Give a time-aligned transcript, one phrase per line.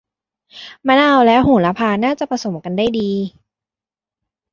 [0.87, 3.11] มะนาวและโหระพาน่าจะผสมกันได้ดี